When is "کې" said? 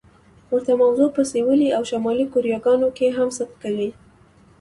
2.97-3.07